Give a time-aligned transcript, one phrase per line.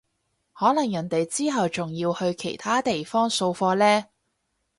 [0.53, 4.05] 可能人哋之後仲要去其他地方掃貨呢